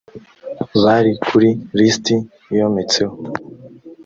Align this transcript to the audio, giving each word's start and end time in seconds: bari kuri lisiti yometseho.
bari 0.83 1.11
kuri 1.27 1.49
lisiti 1.77 2.15
yometseho. 2.57 3.15